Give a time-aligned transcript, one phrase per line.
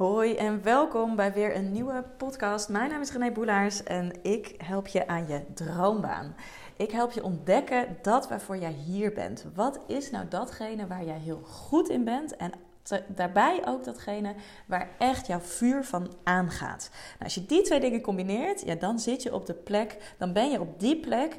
[0.00, 2.68] Hoi en welkom bij weer een nieuwe podcast.
[2.68, 6.34] Mijn naam is René Boelaars en ik help je aan je droombaan.
[6.76, 9.44] Ik help je ontdekken dat waarvoor jij hier bent.
[9.54, 12.52] Wat is nou datgene waar jij heel goed in bent en
[13.06, 14.34] daarbij ook datgene
[14.66, 16.90] waar echt jouw vuur van aangaat.
[16.92, 20.32] Nou, als je die twee dingen combineert, ja, dan zit je op de plek, dan
[20.32, 21.38] ben je op die plek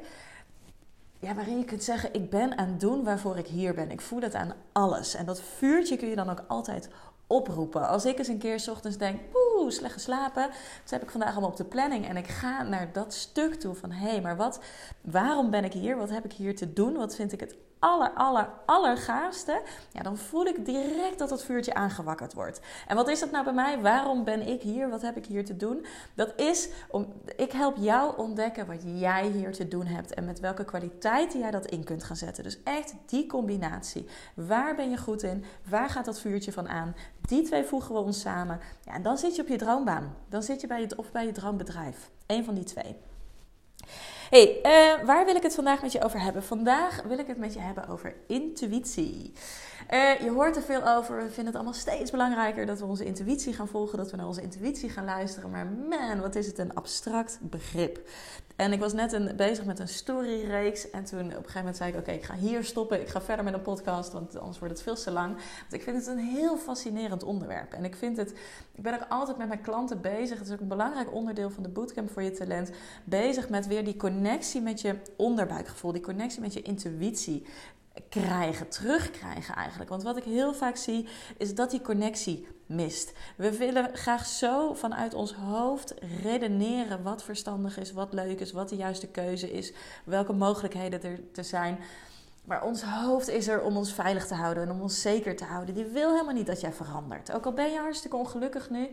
[1.22, 3.90] ja, waarin je kunt zeggen: Ik ben aan het doen waarvoor ik hier ben.
[3.90, 5.14] Ik voel het aan alles.
[5.14, 6.88] En dat vuurtje kun je dan ook altijd
[7.26, 7.88] oproepen.
[7.88, 9.20] Als ik eens een keer s ochtends denk,
[9.62, 10.50] oeh, slecht geslapen.
[10.82, 12.08] Dat heb ik vandaag allemaal op de planning.
[12.08, 14.60] En ik ga naar dat stuk toe van, hé, hey, maar wat,
[15.00, 15.96] waarom ben ik hier?
[15.96, 16.96] Wat heb ik hier te doen?
[16.96, 18.10] Wat vind ik het aller,
[18.66, 19.00] aller,
[19.92, 22.60] ja, dan voel ik direct dat dat vuurtje aangewakkerd wordt.
[22.86, 23.80] En wat is dat nou bij mij?
[23.80, 24.88] Waarom ben ik hier?
[24.90, 25.86] Wat heb ik hier te doen?
[26.14, 30.40] Dat is om, ik help jou ontdekken wat jij hier te doen hebt en met
[30.40, 32.44] welke kwaliteiten jij dat in kunt gaan zetten.
[32.44, 34.06] Dus echt die combinatie.
[34.34, 35.44] Waar ben je goed in?
[35.68, 36.94] Waar gaat dat vuurtje van aan?
[37.20, 38.60] Die twee voegen we ons samen.
[38.84, 40.16] Ja, en dan zit je op je droombaan.
[40.28, 42.10] Dan zit je bij het, of bij je droombedrijf.
[42.26, 42.96] Eén van die twee
[44.32, 46.42] hey, uh, waar wil ik het vandaag met je over hebben?
[46.42, 49.32] Vandaag wil ik het met je hebben over intuïtie.
[49.90, 51.16] Uh, je hoort er veel over.
[51.16, 54.26] We vinden het allemaal steeds belangrijker dat we onze intuïtie gaan volgen, dat we naar
[54.26, 55.50] onze intuïtie gaan luisteren.
[55.50, 58.08] Maar man, wat is het een abstract begrip.
[58.56, 60.90] En ik was net een, bezig met een storyreeks.
[60.90, 63.00] En toen op een gegeven moment zei ik: Oké, ik ga hier stoppen.
[63.00, 65.34] Ik ga verder met een podcast, want anders wordt het veel te lang.
[65.60, 67.72] Want ik vind het een heel fascinerend onderwerp.
[67.72, 68.30] En ik vind het.
[68.74, 70.38] Ik ben ook altijd met mijn klanten bezig.
[70.38, 72.70] Het is ook een belangrijk onderdeel van de bootcamp voor je talent.
[73.04, 77.46] Bezig met weer die connectie met je onderbuikgevoel, die connectie met je intuïtie
[78.08, 79.90] krijgen, terugkrijgen eigenlijk.
[79.90, 83.12] Want wat ik heel vaak zie, is dat die connectie mist.
[83.36, 88.68] We willen graag zo vanuit ons hoofd redeneren wat verstandig is, wat leuk is, wat
[88.68, 89.72] de juiste keuze is,
[90.04, 91.78] welke mogelijkheden er te zijn.
[92.44, 95.44] Maar ons hoofd is er om ons veilig te houden en om ons zeker te
[95.44, 95.74] houden.
[95.74, 97.32] Die wil helemaal niet dat jij verandert.
[97.32, 98.90] Ook al ben je hartstikke ongelukkig nu,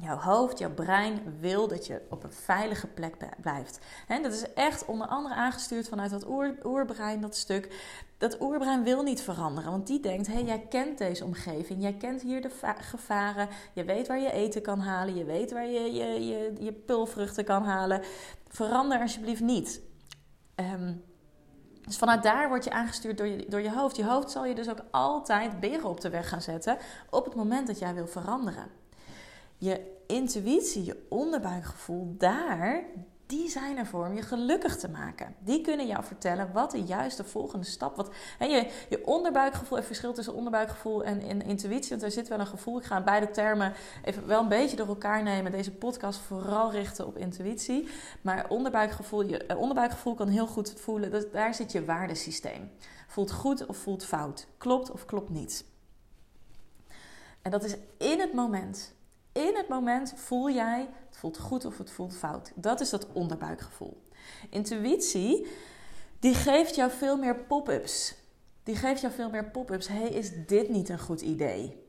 [0.00, 3.78] Jouw hoofd, jouw brein wil dat je op een veilige plek blijft.
[4.08, 7.92] En dat is echt onder andere aangestuurd vanuit dat oer, oerbrein, dat stuk.
[8.18, 11.92] Dat oerbrein wil niet veranderen, want die denkt: hé, hey, jij kent deze omgeving, jij
[11.92, 15.92] kent hier de gevaren, je weet waar je eten kan halen, je weet waar je
[15.92, 18.02] je, je, je pulvruchten kan halen.
[18.48, 19.80] Verander alsjeblieft niet.
[20.56, 21.04] Um,
[21.84, 23.96] dus vanuit daar word je aangestuurd door je, door je hoofd.
[23.96, 26.78] Je hoofd zal je dus ook altijd beren op de weg gaan zetten
[27.10, 28.82] op het moment dat jij wil veranderen
[29.64, 32.84] je intuïtie, je onderbuikgevoel, daar,
[33.26, 35.34] die zijn er voor om je gelukkig te maken.
[35.38, 40.12] Die kunnen jou vertellen wat de juiste volgende stap en je, je onderbuikgevoel, het verschil
[40.12, 42.78] tussen onderbuikgevoel en, intuïtie, want er zit wel een gevoel.
[42.78, 43.72] Ik ga beide termen
[44.04, 45.52] even wel een beetje door elkaar nemen.
[45.52, 47.88] Deze podcast vooral richten op intuïtie.
[48.20, 51.10] Maar onderbuikgevoel, je eh, onderbuikgevoel kan heel goed voelen.
[51.10, 52.70] Dat, daar zit je waardesysteem.
[53.06, 54.46] Voelt goed of voelt fout.
[54.58, 55.64] Klopt of klopt niet.
[57.42, 58.94] En dat is in het moment
[59.34, 62.52] in het moment voel jij, het voelt goed of het voelt fout.
[62.54, 64.02] Dat is dat onderbuikgevoel.
[64.50, 65.46] Intuïtie,
[66.18, 68.14] die geeft jou veel meer pop-ups.
[68.62, 69.88] Die geeft jou veel meer pop-ups.
[69.88, 71.82] hey, is dit niet een goed idee?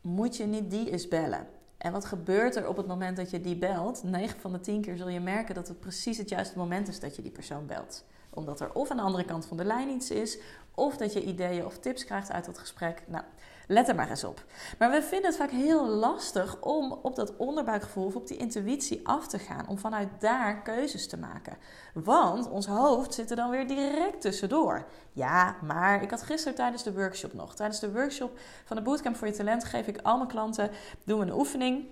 [0.00, 1.48] Moet je niet die eens bellen?
[1.78, 4.02] En wat gebeurt er op het moment dat je die belt?
[4.02, 7.00] 9 van de 10 keer zul je merken dat het precies het juiste moment is
[7.00, 8.04] dat je die persoon belt.
[8.30, 10.38] Omdat er of aan de andere kant van de lijn iets is,
[10.74, 13.02] of dat je ideeën of tips krijgt uit dat gesprek.
[13.06, 13.24] Nou,
[13.66, 14.44] Let er maar eens op.
[14.78, 19.08] Maar we vinden het vaak heel lastig om op dat onderbuikgevoel of op die intuïtie
[19.08, 19.68] af te gaan.
[19.68, 21.56] Om vanuit daar keuzes te maken.
[21.94, 24.86] Want ons hoofd zit er dan weer direct tussendoor.
[25.12, 27.54] Ja, maar ik had gisteren tijdens de workshop nog.
[27.54, 30.70] Tijdens de workshop van de Bootcamp voor je talent geef ik al mijn klanten
[31.04, 31.84] doen we een oefening.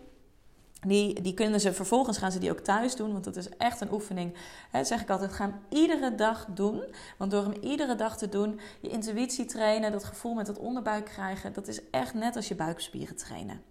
[0.86, 3.80] Die, die kunnen ze vervolgens gaan ze die ook thuis doen, want dat is echt
[3.80, 4.34] een oefening.
[4.82, 6.84] Zeg ik altijd, ga hem iedere dag doen.
[7.16, 11.04] Want door hem iedere dag te doen, je intuïtie trainen, dat gevoel met het onderbuik
[11.04, 13.62] krijgen, dat is echt net als je buikspieren trainen.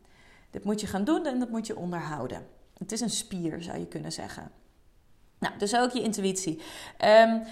[0.51, 2.45] Dit moet je gaan doen en dat moet je onderhouden.
[2.77, 4.51] Het is een spier, zou je kunnen zeggen.
[5.39, 6.61] Nou, dus ook je intuïtie.
[7.05, 7.43] Um,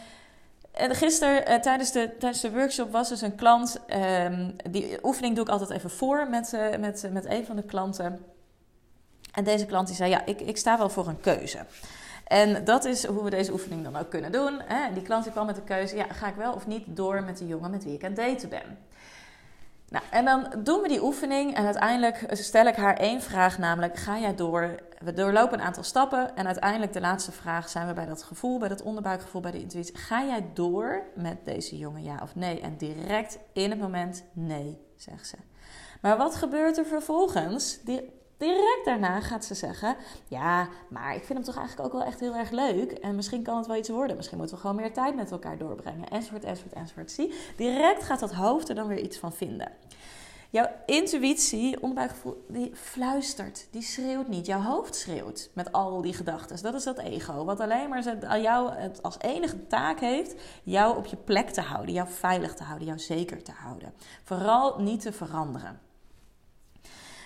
[0.74, 3.80] Gisteren uh, tijdens, de, tijdens de workshop was dus een klant.
[4.24, 7.64] Um, die oefening doe ik altijd even voor met, uh, met, met een van de
[7.64, 8.20] klanten.
[9.32, 11.66] En deze klant die zei, ja, ik, ik sta wel voor een keuze.
[12.28, 14.62] En dat is hoe we deze oefening dan ook kunnen doen.
[14.66, 14.94] Hè?
[14.94, 17.38] Die klant die kwam met de keuze, ja, ga ik wel of niet door met
[17.38, 18.78] de jongen met wie ik aan het daten ben?
[19.90, 23.96] Nou, en dan doen we die oefening en uiteindelijk stel ik haar één vraag, namelijk
[23.96, 24.80] ga jij door?
[25.00, 28.60] We doorlopen een aantal stappen en uiteindelijk de laatste vraag zijn we bij dat gevoel,
[28.60, 29.98] bij dat onderbuikgevoel, bij de intuïtie.
[29.98, 32.62] Ga jij door met deze jongen, ja of nee?
[32.62, 35.36] En direct in het moment, nee, zegt ze.
[36.02, 37.80] Maar wat gebeurt er vervolgens?
[37.84, 39.96] Die Direct daarna gaat ze zeggen:
[40.28, 42.92] Ja, maar ik vind hem toch eigenlijk ook wel echt heel erg leuk.
[42.92, 44.16] En misschien kan het wel iets worden.
[44.16, 46.10] Misschien moeten we gewoon meer tijd met elkaar doorbrengen.
[46.10, 47.12] Enzovoort, enzovoort, enzovoort.
[47.12, 49.72] Zie, direct gaat dat hoofd er dan weer iets van vinden.
[50.50, 54.46] Jouw intuïtie, onderbuikgevoel, die fluistert, die schreeuwt niet.
[54.46, 56.64] Jouw hoofd schreeuwt met al die gedachten.
[56.64, 58.72] Dat is dat ego, wat alleen maar jou
[59.02, 63.00] als enige taak heeft jou op je plek te houden, jou veilig te houden, jou
[63.00, 63.94] zeker te houden.
[64.24, 65.91] Vooral niet te veranderen.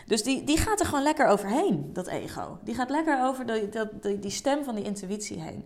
[0.06, 2.60] Dus die, die gaat er gewoon lekker overheen, dat ego.
[2.63, 3.46] Die gaat lekker over
[4.02, 5.66] die, die stem van die intuïtie heen.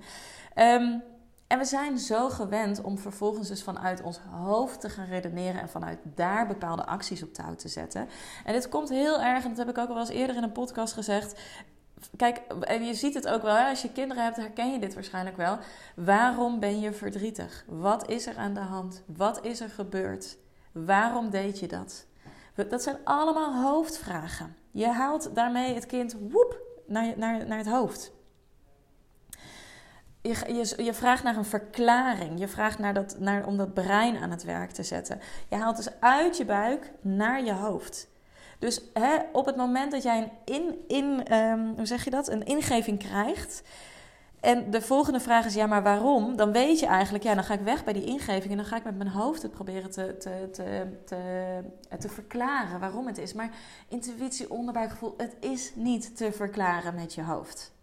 [0.56, 1.03] Um,
[1.50, 5.69] en we zijn zo gewend om vervolgens dus vanuit ons hoofd te gaan redeneren en
[5.69, 8.07] vanuit daar bepaalde acties op touw te zetten.
[8.45, 10.51] En dit komt heel erg, en dat heb ik ook al eens eerder in een
[10.51, 11.39] podcast gezegd.
[12.15, 15.38] Kijk, en je ziet het ook wel, als je kinderen hebt, herken je dit waarschijnlijk
[15.38, 15.57] wel.
[15.95, 17.65] Waarom ben je verdrietig?
[17.68, 19.03] Wat is er aan de hand?
[19.06, 20.38] Wat is er gebeurd?
[20.71, 22.06] Waarom deed je dat?
[22.67, 24.56] Dat zijn allemaal hoofdvragen.
[24.71, 28.11] Je haalt daarmee het kind woep naar, naar, naar het hoofd
[30.21, 32.39] je, je, je, vraagt naar een verklaring.
[32.39, 35.19] Je vraagt naar dat, naar, om dat brein aan het werk te zetten.
[35.50, 38.07] Je haalt dus uit je buik naar je hoofd.
[38.59, 42.27] Dus hè, op het moment dat jij een, in, in, ehm, hoe zeg je dat?
[42.29, 43.61] een ingeving krijgt.
[44.39, 46.36] En de volgende vraag is: ja, maar waarom?
[46.36, 48.75] Dan weet je eigenlijk, ja, dan ga ik weg bij die ingeving en dan ga
[48.75, 53.33] ik met mijn hoofd het proberen te, te, te, te, te verklaren waarom het is.
[53.33, 53.50] Maar
[53.88, 57.77] intuïtie, onderbuikgevoel, het is niet te verklaren met je hoofd.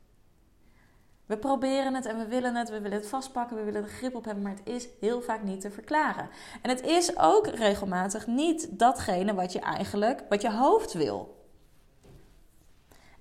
[1.26, 4.14] We proberen het en we willen het, we willen het vastpakken, we willen er grip
[4.14, 6.29] op hebben, maar het is heel vaak niet te verklaren.
[6.62, 11.44] En het is ook regelmatig niet datgene wat je eigenlijk, wat je hoofd wil.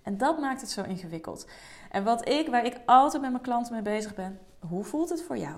[0.01, 1.47] En dat maakt het zo ingewikkeld.
[1.95, 5.21] En wat ik, waar ik altijd met mijn klanten mee bezig ben, hoe voelt het
[5.21, 5.55] voor jou?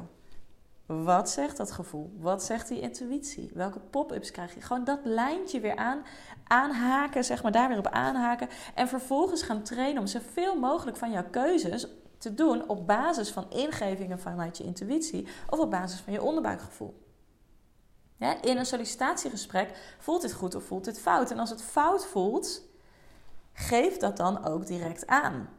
[0.86, 2.14] Wat zegt dat gevoel?
[2.18, 3.52] Wat zegt die intuïtie?
[3.54, 4.62] Welke pop-ups krijg je?
[4.62, 6.04] Gewoon dat lijntje weer aan,
[6.44, 8.50] aanhaken, zeg maar, daar weer op aanhaken.
[8.76, 11.88] En vervolgens gaan trainen om zoveel mogelijk van jouw keuzes
[12.18, 17.06] te doen op basis van ingevingen vanuit je intuïtie of op basis van je onderbuikgevoel.
[18.42, 21.32] In een sollicitatiegesprek voelt dit goed of voelt dit fout.
[21.32, 22.62] En als het fout voelt,
[23.54, 25.57] geef dat dan ook direct aan.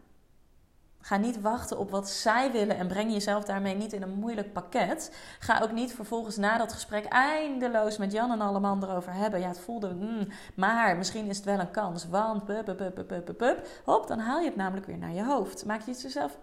[1.01, 4.53] Ga niet wachten op wat zij willen en breng jezelf daarmee niet in een moeilijk
[4.53, 5.17] pakket.
[5.39, 9.41] Ga ook niet vervolgens na dat gesprek eindeloos met Jan en alle man erover hebben.
[9.41, 12.09] Ja, het voelde, mm, maar misschien is het wel een kans.
[12.09, 15.65] Want, pup, pup, pup, pup, hop, dan haal je het namelijk weer naar je hoofd.
[15.65, 16.39] Maak je het jezelf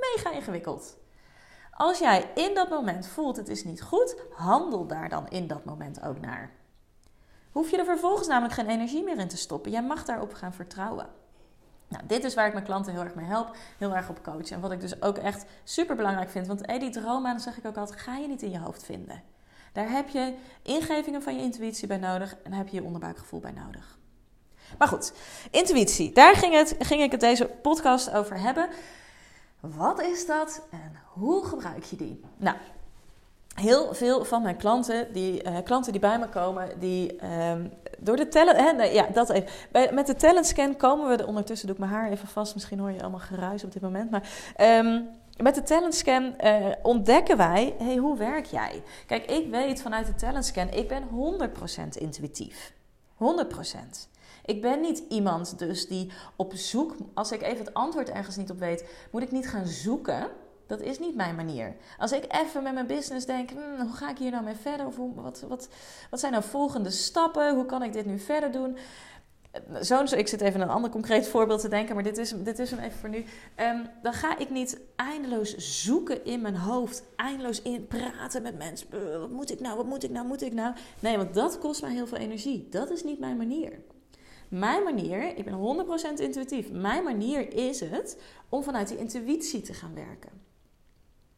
[0.00, 0.96] mega ingewikkeld.
[1.70, 5.64] Als jij in dat moment voelt het is niet goed, handel daar dan in dat
[5.64, 6.50] moment ook naar.
[7.52, 9.70] Hoef je er vervolgens namelijk geen energie meer in te stoppen.
[9.70, 11.06] Jij mag daarop gaan vertrouwen.
[11.88, 14.50] Nou, dit is waar ik mijn klanten heel erg mee help, heel erg op coach.
[14.50, 16.46] En wat ik dus ook echt super belangrijk vind.
[16.46, 19.22] Want die droom zeg ik ook altijd, ga je niet in je hoofd vinden.
[19.72, 23.40] Daar heb je ingevingen van je intuïtie bij nodig en daar heb je je onderbuikgevoel
[23.40, 23.98] bij nodig.
[24.78, 25.12] Maar goed,
[25.50, 26.12] intuïtie.
[26.12, 28.68] Daar ging, het, ging ik het deze podcast over hebben.
[29.60, 32.20] Wat is dat en hoe gebruik je die?
[32.36, 32.56] Nou,
[33.58, 37.18] heel veel van mijn klanten, die, uh, klanten die bij me komen, die
[37.50, 38.76] um, door de talent...
[38.76, 39.94] nee, ja, dat even.
[39.94, 41.26] Met de talentscan komen we...
[41.26, 42.54] ondertussen doe ik mijn haar even vast.
[42.54, 44.10] Misschien hoor je allemaal geruis op dit moment.
[44.10, 44.28] Maar
[44.60, 47.74] um, met de talentscan uh, ontdekken wij...
[47.78, 48.82] Hey, hoe werk jij?
[49.06, 50.70] Kijk, ik weet vanuit de talentscan...
[50.70, 51.02] Ik ben
[51.94, 52.72] 100% intuïtief.
[53.14, 53.26] 100%.
[54.44, 58.50] Ik ben niet iemand dus die op zoek, als ik even het antwoord ergens niet
[58.50, 60.28] op weet, moet ik niet gaan zoeken.
[60.68, 61.76] Dat is niet mijn manier.
[61.98, 64.86] Als ik even met mijn business denk, hmm, hoe ga ik hier nou mee verder?
[64.86, 65.68] Of wat, wat,
[66.10, 67.54] wat zijn nou volgende stappen?
[67.54, 68.76] Hoe kan ik dit nu verder doen?
[69.82, 72.70] Zo, ik zit even een ander concreet voorbeeld te denken, maar dit is, dit is
[72.70, 73.24] hem even voor nu.
[73.56, 79.20] Um, dan ga ik niet eindeloos zoeken in mijn hoofd, eindeloos in praten met mensen.
[79.20, 80.74] Wat moet ik nou, wat moet ik nou, moet ik nou?
[81.00, 82.68] Nee, want dat kost mij heel veel energie.
[82.70, 83.80] Dat is niet mijn manier.
[84.48, 85.86] Mijn manier, ik ben
[86.18, 86.70] 100% intuïtief.
[86.70, 90.47] Mijn manier is het om vanuit die intuïtie te gaan werken.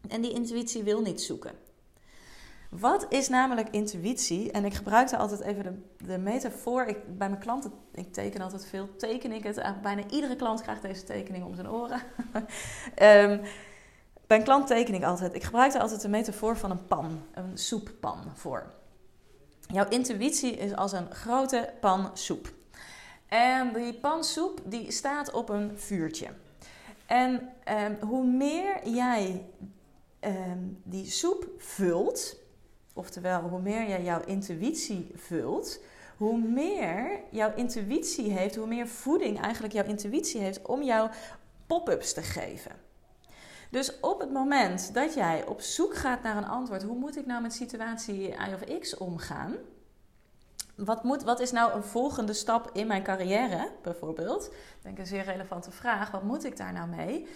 [0.09, 1.53] En die intuïtie wil niet zoeken.
[2.71, 4.51] Wat is namelijk intuïtie?
[4.51, 6.85] En ik gebruik daar altijd even de, de metafoor.
[6.85, 9.63] Ik, bij mijn klanten, ik teken altijd veel, teken ik het.
[9.83, 12.01] Bijna iedere klant krijgt deze tekening om zijn oren.
[12.35, 13.41] um,
[14.27, 15.35] bij een klant teken ik altijd.
[15.35, 18.73] Ik gebruik daar altijd de metafoor van een pan, een soeppan voor.
[19.67, 22.53] Jouw intuïtie is als een grote pan soep.
[23.29, 26.27] En die pan soep die staat op een vuurtje.
[27.07, 27.49] En
[27.85, 29.47] um, hoe meer jij
[30.21, 32.37] um, die soep vult,
[32.93, 35.81] oftewel hoe meer jij jouw intuïtie vult,
[36.17, 41.11] hoe meer jouw intuïtie heeft, hoe meer voeding eigenlijk jouw intuïtie heeft om jou
[41.67, 42.73] pop-ups te geven.
[43.71, 47.27] Dus op het moment dat jij op zoek gaat naar een antwoord, hoe moet ik
[47.27, 49.57] nou met situatie Y of X omgaan?
[50.85, 54.47] wat, moet, wat is nou een volgende stap in mijn carrière, bijvoorbeeld?
[54.47, 56.11] Ik denk een zeer relevante vraag.
[56.11, 57.27] Wat moet ik daar nou mee?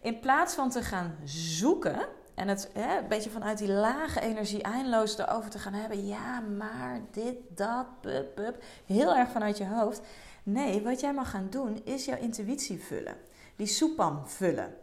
[0.00, 5.18] In plaats van te gaan zoeken, en het een beetje vanuit die lage energie eindeloos
[5.18, 6.06] erover te gaan hebben.
[6.06, 8.62] Ja, maar dit, dat, bup, bup.
[8.86, 10.00] Heel erg vanuit je hoofd.
[10.42, 13.16] Nee, wat jij mag gaan doen is jouw intuïtie vullen.
[13.56, 14.74] Die soepan vullen.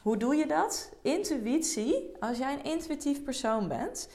[0.00, 0.92] Hoe doe je dat?
[1.02, 4.08] Intuïtie, als jij een intuïtief persoon bent.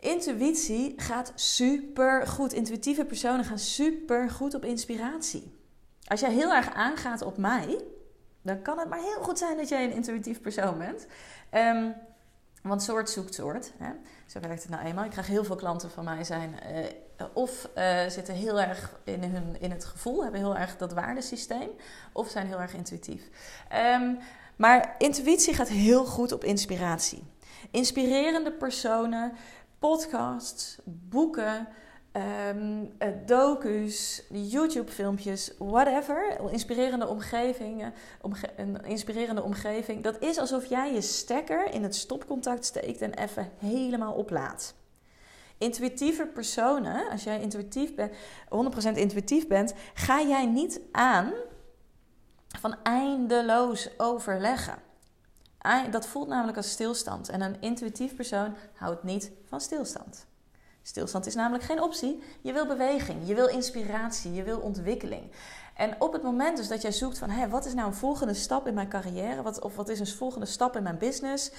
[0.00, 2.52] Intuïtie gaat super goed.
[2.52, 5.54] Intuïtieve personen gaan super goed op inspiratie.
[6.04, 7.84] Als jij heel erg aangaat op mij,
[8.46, 11.06] dan kan het maar heel goed zijn dat jij een intuïtief persoon bent.
[11.50, 11.94] Um,
[12.62, 13.72] want soort zoekt soort.
[13.76, 13.90] Hè?
[14.26, 15.04] Zo werkt het nou eenmaal.
[15.04, 16.54] Ik krijg heel veel klanten van mij zijn
[17.20, 20.92] uh, of uh, zitten heel erg in, hun, in het gevoel, hebben heel erg dat
[20.92, 21.70] waardesysteem,
[22.12, 23.22] of zijn heel erg intuïtief.
[23.94, 24.18] Um,
[24.56, 27.22] maar intuïtie gaat heel goed op inspiratie.
[27.70, 29.32] Inspirerende personen,
[29.78, 31.68] podcasts, boeken,
[32.16, 32.92] um,
[33.26, 36.40] docu's, YouTube-filmpjes, whatever.
[36.50, 40.02] Inspirerende omgevingen, omge een inspirerende omgeving.
[40.02, 44.74] Dat is alsof jij je stekker in het stopcontact steekt en even helemaal oplaadt.
[45.58, 48.12] Intuïtieve personen, als jij intuïtief bent,
[48.92, 51.32] 100% intuïtief bent, ga jij niet aan
[52.58, 54.78] van eindeloos overleggen.
[55.90, 57.28] Dat voelt namelijk als stilstand.
[57.28, 60.26] En een intuïtief persoon houdt niet van stilstand.
[60.86, 62.22] Stilstand is namelijk geen optie.
[62.40, 65.22] Je wil beweging, je wil inspiratie, je wil ontwikkeling.
[65.74, 68.34] En op het moment dus dat jij zoekt van hé, wat is nou een volgende
[68.34, 69.42] stap in mijn carrière?
[69.42, 71.50] Wat, of wat is een volgende stap in mijn business?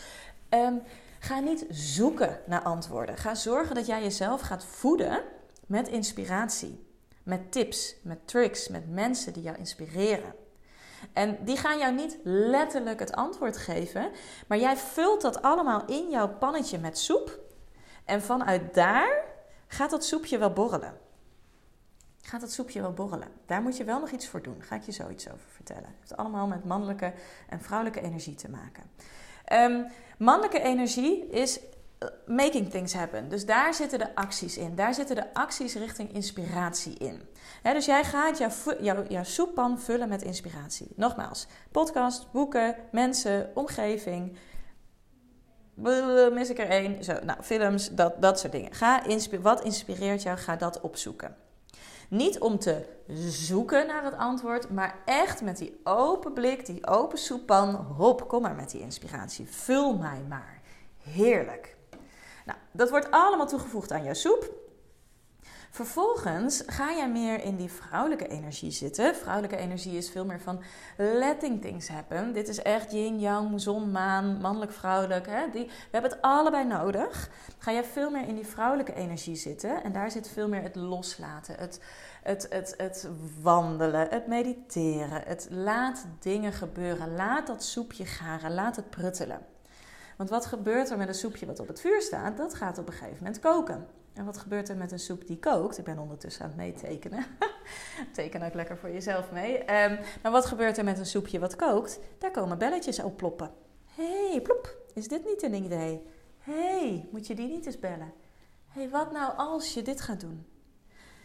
[0.50, 0.74] Ehm,
[1.20, 3.18] ga niet zoeken naar antwoorden.
[3.18, 5.24] Ga zorgen dat jij jezelf gaat voeden
[5.66, 6.86] met inspiratie.
[7.24, 10.34] Met tips, met tricks, met mensen die jou inspireren.
[11.14, 14.12] En die gaan jou niet letterlijk het antwoord geven,
[14.48, 17.46] maar jij vult dat allemaal in jouw pannetje met soep.
[18.08, 19.24] En vanuit daar
[19.68, 20.98] gaat dat soepje wel borrelen.
[22.22, 23.28] Gaat dat soepje wel borrelen.
[23.46, 24.62] Daar moet je wel nog iets voor doen.
[24.62, 25.84] Ga ik je zoiets over vertellen.
[25.84, 27.14] Het heeft allemaal met mannelijke
[27.50, 28.84] en vrouwelijke energie te maken.
[29.54, 29.86] Um,
[30.18, 31.60] mannelijke energie is
[31.98, 33.30] eh, making things happen.
[33.30, 34.76] Dus daar zitten de acties in.
[34.76, 37.22] Daar zitten de acties richting inspiratie in.
[37.64, 38.50] dus jij gaat jouw,
[38.80, 40.88] jouw, jouw soeppan vullen met inspiratie.
[40.96, 44.38] Nogmaals, podcast, boeken, mensen, omgeving.
[46.32, 47.04] Mis ik er één.
[47.04, 48.74] Zo, nou, films, dat, dat soort dingen.
[48.74, 49.04] Ga
[49.42, 51.36] wat inspireert jou, ga dat opzoeken.
[52.10, 52.86] Niet om te
[53.30, 57.76] zoeken naar het antwoord, maar echt met die open blik, die open soeppan.
[57.76, 59.50] Hop, kom maar met die inspiratie.
[59.50, 60.62] Vul mij maar.
[60.98, 61.76] Heerlijk.
[62.46, 64.57] Nou, dat wordt allemaal toegevoegd aan jouw soep.
[65.78, 69.16] Vervolgens ga jij meer in die vrouwelijke energie zitten.
[69.16, 70.62] Vrouwelijke energie is veel meer van
[70.98, 72.34] letting things happen.
[72.34, 75.28] Dit is echt yin, yang, zon, maan, mannelijk, vrouwelijk.
[75.28, 75.50] Hè?
[75.52, 77.30] Die, we hebben het allebei nodig.
[77.58, 79.84] Ga jij veel meer in die vrouwelijke energie zitten.
[79.84, 81.82] En daar zit veel meer het loslaten, het,
[82.24, 83.10] het, het, het
[83.42, 85.22] wandelen, het mediteren.
[85.26, 87.16] Het laat dingen gebeuren.
[87.16, 89.46] Laat dat soepje garen, laat het pruttelen.
[90.16, 92.38] Want wat gebeurt er met een soepje wat op het vuur staat?
[92.38, 93.97] Dat gaat op een gegeven moment koken.
[94.18, 95.78] En wat gebeurt er met een soep die kookt?
[95.78, 97.26] Ik ben ondertussen aan het meetekenen.
[98.14, 99.60] Teken ook lekker voor jezelf mee.
[99.60, 102.00] Um, maar wat gebeurt er met een soepje wat kookt?
[102.18, 103.52] Daar komen belletjes op ploppen.
[103.86, 106.02] Hé, hey, plop, is dit niet een idee?
[106.38, 108.14] Hé, hey, moet je die niet eens bellen?
[108.68, 110.46] Hé, hey, wat nou als je dit gaat doen?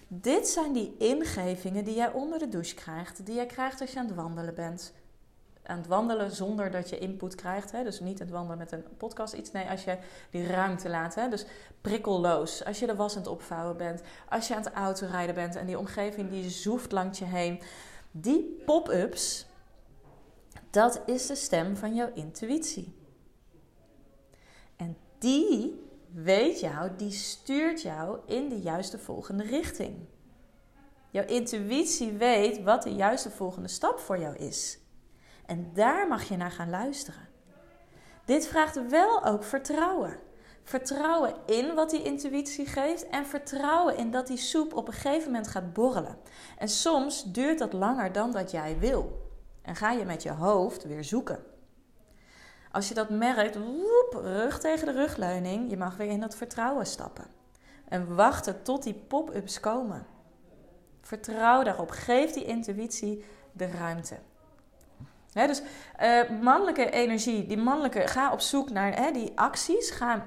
[0.09, 3.99] Dit zijn die ingevingen die jij onder de douche krijgt, die jij krijgt als je
[3.99, 4.93] aan het wandelen bent,
[5.62, 7.73] aan het wandelen zonder dat je input krijgt.
[7.73, 7.85] Hè?
[7.85, 9.52] Dus niet het wandelen met een podcast iets.
[9.52, 9.99] Nee, als je
[10.31, 11.14] die ruimte laat.
[11.14, 11.28] Hè?
[11.28, 11.47] Dus
[11.81, 12.64] prikkelloos.
[12.64, 14.02] Als je de was aan het opvouwen bent.
[14.28, 17.62] Als je aan het autorijden bent en die omgeving die zoeft langs je heen.
[18.11, 19.47] Die pop-ups,
[20.71, 22.95] dat is de stem van jouw intuïtie.
[24.76, 25.81] En die
[26.12, 29.97] weet jou, die stuurt jou in de juiste volgende richting.
[31.11, 34.82] Jouw intuïtie weet wat de juiste volgende stap voor jou is.
[35.53, 37.29] En daar mag je naar gaan luisteren.
[38.25, 40.19] Dit vraagt wel ook vertrouwen.
[40.63, 45.27] Vertrouwen in wat die intuïtie geeft en vertrouwen in dat die soep op een gegeven
[45.27, 46.19] moment gaat borrelen.
[46.59, 49.31] En soms duurt dat langer dan dat jij wil.
[49.63, 51.45] En ga je met je hoofd weer zoeken.
[52.71, 56.87] Als je dat merkt, woep, rug tegen de rugleuning, je mag weer in dat vertrouwen
[56.87, 57.27] stappen.
[57.89, 60.07] En wachten tot die pop-ups komen.
[61.01, 61.91] Vertrouw daarop.
[61.91, 64.17] Geef die intuïtie de ruimte
[65.33, 65.62] dus
[66.03, 70.27] uh, mannelijke energie, die mannelijke, ga op zoek naar die acties, ga,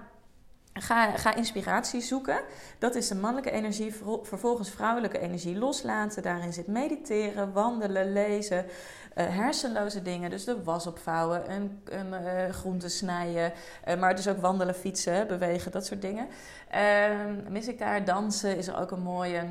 [0.73, 2.39] ga, ga inspiratie zoeken.
[2.79, 3.95] Dat is de mannelijke energie.
[4.21, 6.23] Vervolgens vrouwelijke energie loslaten.
[6.23, 8.69] Daarin zit mediteren, wandelen, lezen, uh,
[9.13, 10.29] hersenloze dingen.
[10.29, 13.53] Dus de was opvouwen, een, een uh, groente snijden,
[13.99, 16.27] maar dus ook wandelen, fietsen, bewegen, dat soort dingen.
[16.69, 19.43] Ehm, mis ik daar dansen, is er ook een mooie,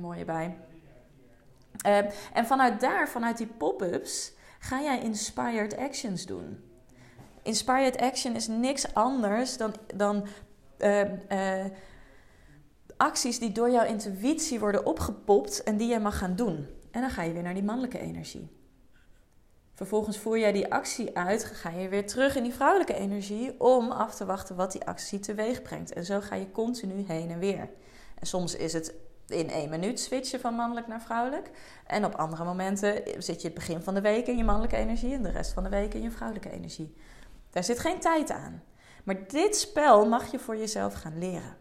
[0.00, 0.56] mooie bij.
[1.76, 6.64] Ehm, en vanuit daar, vanuit die pop-ups ga jij inspired actions doen.
[7.42, 10.26] inspired action is niks anders dan, dan
[10.78, 11.64] uh,
[12.96, 16.66] acties die door jouw intuïtie worden opgepopt en die je mag gaan doen.
[16.90, 18.50] En dan ga je weer naar die mannelijke energie.
[19.74, 23.90] Vervolgens voer jij die actie uit, ga je weer terug in die vrouwelijke energie om
[23.90, 25.92] af te wachten wat die actie teweeg brengt.
[25.92, 27.68] En zo ga je continu heen en weer.
[28.18, 28.94] En soms is het
[29.26, 31.50] in één minuut switchen van mannelijk naar vrouwelijk.
[31.86, 35.14] En op andere momenten zit je het begin van de week in je mannelijke energie
[35.14, 36.94] en de rest van de week in je vrouwelijke energie.
[37.50, 38.62] Daar zit geen tijd aan.
[39.04, 41.56] Maar dit spel mag je voor jezelf gaan leren.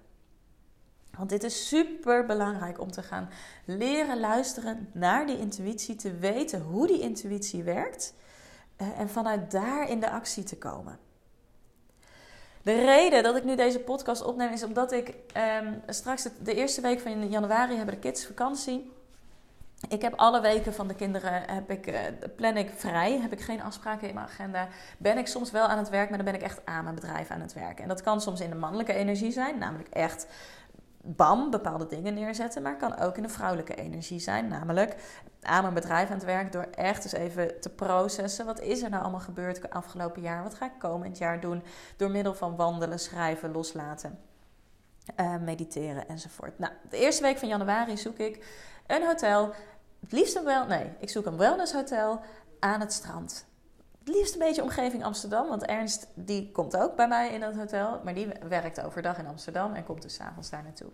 [1.18, 3.30] Want dit is super belangrijk om te gaan
[3.66, 8.14] leren luisteren naar die intuïtie, te weten hoe die intuïtie werkt
[8.76, 11.00] eh, en vanuit daar in de actie te komen.
[12.66, 16.82] De reden dat ik nu deze podcast opneem is omdat ik ehm, straks de eerste
[16.82, 18.92] week van januari hebben de kids vakantie.
[19.90, 22.00] Ik heb alle weken van de kinderen heb ik, uh,
[22.36, 23.20] plan ik vrij.
[23.20, 24.68] Heb ik geen afspraken in mijn agenda.
[24.98, 27.30] Ben ik soms wel aan het werk, maar dan ben ik echt aan mijn bedrijf
[27.30, 27.84] aan het werken.
[27.84, 30.28] En dat kan soms in de mannelijke energie zijn, namelijk echt
[31.06, 32.62] bam, bepaalde dingen neerzetten.
[32.62, 34.48] Maar kan ook in de vrouwelijke energie zijn.
[34.48, 34.96] Namelijk
[35.42, 38.46] aan mijn bedrijf aan het werk door echt eens even te processen.
[38.46, 40.44] Wat is er nou allemaal gebeurd afgelopen jaar?
[40.44, 41.64] Wat ga ik komend jaar doen?
[41.98, 44.20] Door middel van wandelen, schrijven, loslaten,
[45.20, 46.60] uh, mediteren enzovoort.
[46.60, 48.46] Nou, de eerste week van januari zoek ik
[48.88, 49.54] een hotel.
[50.00, 52.22] Het liefst een wel, nee, ik zoek een wellnesshotel
[52.60, 53.46] aan het strand
[54.06, 55.48] het liefst een beetje omgeving Amsterdam.
[55.48, 58.02] Want Ernst die komt ook bij mij in dat hotel.
[58.04, 60.90] Maar die werkt overdag in Amsterdam en komt dus avonds daar naartoe.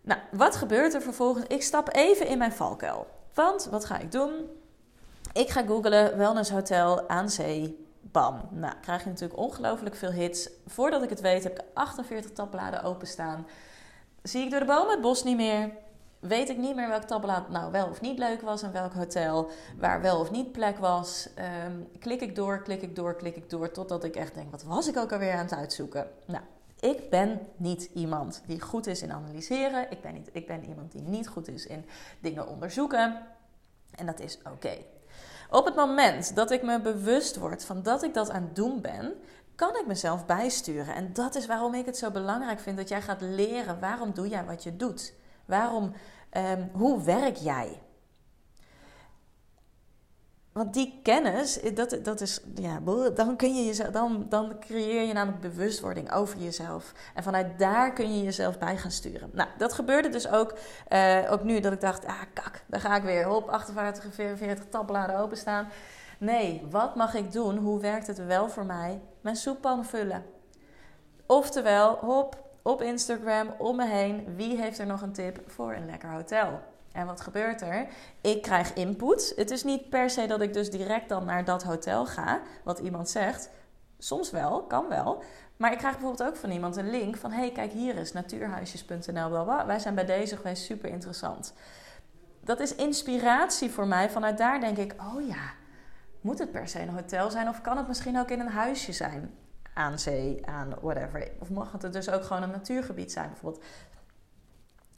[0.00, 1.46] Nou, wat gebeurt er vervolgens?
[1.46, 3.06] Ik stap even in mijn valkuil.
[3.34, 4.32] Want wat ga ik doen?
[5.32, 7.86] Ik ga googlen wellness hotel aan zee.
[8.00, 8.40] Bam.
[8.50, 10.50] Nou, krijg je natuurlijk ongelooflijk veel hits.
[10.66, 13.46] Voordat ik het weet heb ik 48 tabbladen openstaan.
[14.22, 15.70] Zie ik door de bomen het bos niet meer
[16.20, 19.50] weet ik niet meer welk tabblad nou wel of niet leuk was en welk hotel
[19.78, 21.28] waar wel of niet plek was.
[21.34, 24.62] Ehm, klik ik door, klik ik door, klik ik door, totdat ik echt denk, wat
[24.62, 26.10] was ik ook alweer aan het uitzoeken?
[26.26, 26.42] Nou,
[26.80, 29.90] ik ben niet iemand die goed is in analyseren.
[29.90, 31.84] Ik ben, niet, ik ben iemand die niet goed is in
[32.20, 33.22] dingen onderzoeken.
[33.94, 34.76] En dat is oké.
[35.50, 38.80] Op het moment dat ik me bewust word van dat ik dat aan het doen
[38.80, 39.14] ben,
[39.54, 40.94] kan ik mezelf bijsturen.
[40.94, 44.28] En dat is waarom ik het zo belangrijk vind dat jij gaat leren waarom doe
[44.28, 45.14] jij wat je doet.
[45.44, 45.92] Waarom,
[46.30, 47.80] ehm, hoe werk jij?
[50.58, 52.80] Want die kennis, dat, dat is, ja,
[53.14, 56.92] dan, kun je jezelf, dan, dan creëer je namelijk bewustwording over jezelf.
[57.14, 59.30] En vanuit daar kun je jezelf bij gaan sturen.
[59.32, 60.54] Nou, dat gebeurde dus ook,
[60.88, 63.28] uh, ook nu dat ik dacht, ah kak, daar ga ik weer.
[63.28, 65.68] op 48, 44 tabbladen openstaan.
[66.18, 67.56] Nee, wat mag ik doen?
[67.56, 69.00] Hoe werkt het wel voor mij?
[69.20, 70.24] Mijn soeppan vullen.
[71.26, 74.34] Oftewel, hop, op Instagram om me heen.
[74.36, 76.60] Wie heeft er nog een tip voor een lekker hotel?
[76.92, 77.86] En wat gebeurt er?
[78.20, 79.32] Ik krijg input.
[79.36, 82.78] Het is niet per se dat ik dus direct dan naar dat hotel ga, wat
[82.78, 83.50] iemand zegt.
[83.98, 85.22] Soms wel, kan wel.
[85.56, 89.46] Maar ik krijg bijvoorbeeld ook van iemand een link van: hey, kijk hier is natuurhuisjes.nl.
[89.66, 91.54] Wij zijn bij deze geweest, super interessant.
[92.40, 94.10] Dat is inspiratie voor mij.
[94.10, 95.52] Vanuit daar denk ik: oh ja,
[96.20, 98.92] moet het per se een hotel zijn of kan het misschien ook in een huisje
[98.92, 99.34] zijn?
[99.78, 101.30] Aan zee, aan whatever.
[101.38, 103.64] Of mag het dus ook gewoon een natuurgebied zijn bijvoorbeeld.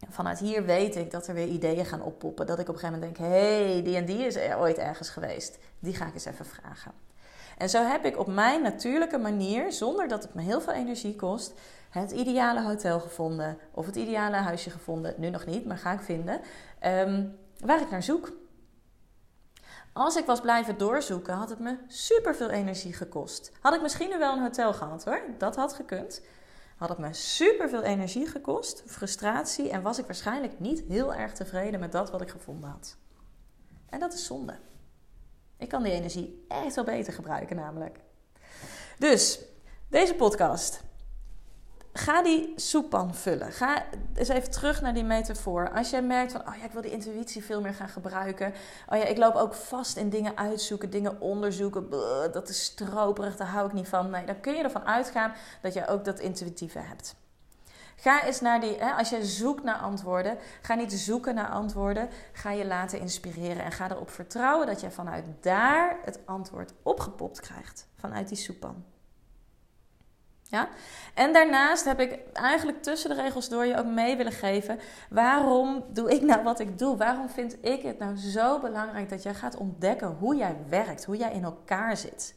[0.08, 2.46] Vanuit hier weet ik dat er weer ideeën gaan oppoppen.
[2.46, 4.78] Dat ik op een gegeven moment denk: hé, hey, die en die is er ooit
[4.78, 5.58] ergens geweest.
[5.78, 6.92] Die ga ik eens even vragen.
[7.58, 11.16] En zo heb ik op mijn natuurlijke manier, zonder dat het me heel veel energie
[11.16, 11.54] kost,
[11.90, 13.58] het ideale hotel gevonden.
[13.70, 15.14] Of het ideale huisje gevonden.
[15.16, 16.40] Nu nog niet, maar ga ik vinden.
[16.78, 17.24] Ehm,
[17.58, 18.32] waar ik naar zoek.
[19.92, 23.52] Als ik was blijven doorzoeken, had het me super veel energie gekost.
[23.60, 26.22] Had ik misschien wel een hotel gehad hoor, dat had gekund.
[26.76, 31.32] Had het me super veel energie gekost, frustratie en was ik waarschijnlijk niet heel erg
[31.32, 32.96] tevreden met dat wat ik gevonden had.
[33.88, 34.58] En dat is zonde.
[35.56, 37.98] Ik kan die energie echt wel beter gebruiken, namelijk.
[38.98, 39.40] Dus
[39.88, 40.80] deze podcast
[41.92, 43.52] Ga die soeppan vullen.
[43.52, 45.70] Ga eens even terug naar die metafoor.
[45.70, 48.52] Als jij merkt van, oh ja, ik wil die intuïtie veel meer gaan gebruiken.
[48.88, 51.90] Oh ja, ik loop ook vast in dingen uitzoeken, dingen onderzoeken.
[52.32, 54.10] dat is stroperig, daar hou ik niet van.
[54.10, 57.14] Nee, dan kun je ervan uitgaan dat je ook dat intuïtieve hebt.
[57.96, 62.08] Ga eens naar die, hè, als je zoekt naar antwoorden, ga niet zoeken naar antwoorden.
[62.32, 67.40] Ga je laten inspireren en ga erop vertrouwen dat je vanuit daar het antwoord opgepopt
[67.40, 67.86] krijgt.
[67.94, 68.84] Vanuit die soeppan.
[70.50, 70.68] Ja?
[71.14, 74.78] En daarnaast heb ik eigenlijk tussen de regels door je ook mee willen geven.
[75.10, 76.96] Waarom doe ik nou wat ik doe?
[76.96, 81.16] Waarom vind ik het nou zo belangrijk dat jij gaat ontdekken hoe jij werkt, hoe
[81.16, 82.34] jij in elkaar zit?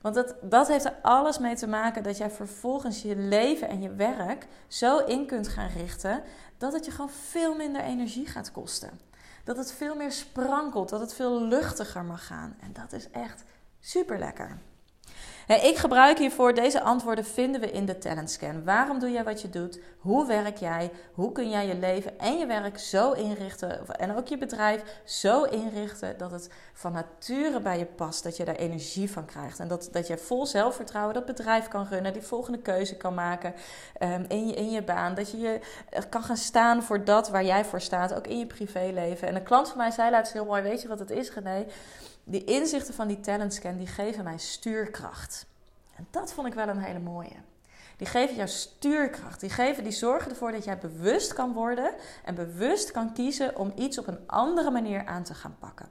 [0.00, 3.82] Want dat, dat heeft er alles mee te maken dat jij vervolgens je leven en
[3.82, 6.22] je werk zo in kunt gaan richten
[6.58, 9.00] dat het je gewoon veel minder energie gaat kosten.
[9.44, 12.56] Dat het veel meer sprankelt, dat het veel luchtiger mag gaan.
[12.60, 13.44] En dat is echt
[13.80, 14.58] super lekker.
[15.56, 18.64] Ik gebruik hiervoor deze antwoorden vinden we in de talent scan.
[18.64, 19.80] Waarom doe jij wat je doet?
[19.98, 20.90] Hoe werk jij?
[21.12, 25.42] Hoe kun jij je leven en je werk zo inrichten en ook je bedrijf zo
[25.42, 29.68] inrichten dat het van nature bij je past, dat je daar energie van krijgt en
[29.68, 33.54] dat, dat je vol zelfvertrouwen dat bedrijf kan runnen, die volgende keuze kan maken
[34.02, 35.60] um, in, je, in je baan, dat je, je
[35.90, 39.28] eh, kan gaan staan voor dat waar jij voor staat, ook in je privéleven.
[39.28, 41.66] En een klant van mij zei laatst heel mooi, weet je wat het is René?
[42.30, 45.46] Die inzichten van die talentscan, die geven mij stuurkracht.
[45.96, 47.36] En dat vond ik wel een hele mooie.
[47.96, 49.40] Die geven jou stuurkracht.
[49.40, 53.72] Die, geven, die zorgen ervoor dat jij bewust kan worden en bewust kan kiezen om
[53.76, 55.88] iets op een andere manier aan te gaan pakken.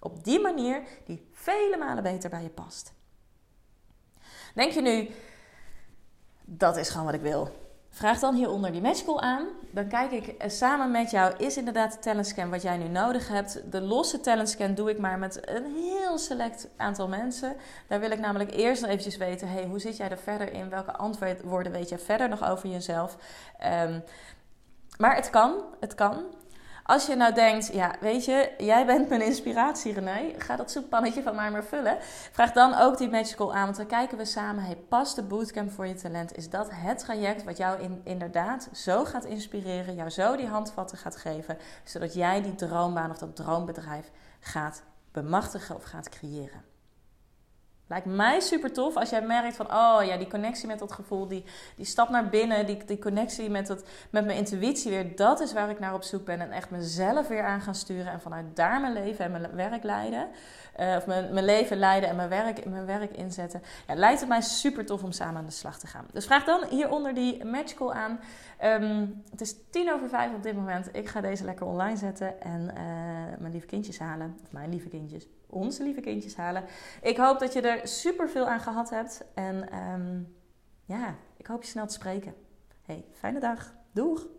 [0.00, 2.92] Op die manier die vele malen beter bij je past.
[4.54, 5.10] Denk je nu,
[6.44, 7.67] dat is gewoon wat ik wil.
[7.98, 9.46] Vraag dan hieronder die matchcall aan.
[9.70, 13.28] Dan kijk ik eh, samen met jou, is inderdaad de talentscan wat jij nu nodig
[13.28, 13.72] hebt.
[13.72, 17.56] De losse talentscan doe ik maar met een heel select aantal mensen.
[17.88, 20.68] Daar wil ik namelijk eerst nog eventjes weten, hey, hoe zit jij er verder in?
[20.68, 23.16] Welke antwoorden weet je verder nog over jezelf?
[23.82, 24.02] Um,
[24.98, 26.24] maar het kan, het kan.
[26.88, 30.32] Als je nou denkt, ja, weet je, jij bent mijn inspiratie, René.
[30.38, 31.96] Ga dat soeppannetje van mij maar vullen.
[32.32, 34.64] Vraag dan ook die Magical aan, want dan kijken we samen.
[34.64, 36.36] Hey, past de bootcamp voor je talent?
[36.36, 40.98] Is dat het traject wat jou in, inderdaad zo gaat inspireren, jou zo die handvatten
[40.98, 46.62] gaat geven, zodat jij die droombaan of dat droombedrijf gaat bemachtigen of gaat creëren?
[47.88, 51.28] Lijkt mij super tof als jij merkt van, oh ja, die connectie met dat gevoel,
[51.28, 51.44] die,
[51.76, 55.52] die stap naar binnen, die, die connectie met, het, met mijn intuïtie weer, dat is
[55.52, 56.40] waar ik naar op zoek ben.
[56.40, 59.82] En echt mezelf weer aan gaan sturen en vanuit daar mijn leven en mijn werk
[59.82, 60.28] leiden.
[60.80, 63.62] Uh, of mijn, mijn leven leiden en mijn werk, mijn werk inzetten.
[63.86, 66.06] Ja, lijkt het mij super tof om samen aan de slag te gaan.
[66.12, 68.20] Dus vraag dan hieronder die matchcall aan.
[68.82, 70.88] Um, het is tien over vijf op dit moment.
[70.92, 72.74] Ik ga deze lekker online zetten en uh,
[73.38, 74.36] mijn lieve kindjes halen.
[74.44, 76.64] Of mijn lieve kindjes onze lieve kindjes halen.
[77.02, 79.24] Ik hoop dat je er super veel aan gehad hebt.
[79.34, 80.36] En um,
[80.84, 82.34] ja, ik hoop je snel te spreken.
[82.82, 83.74] Hey, fijne dag.
[83.92, 84.37] Doeg!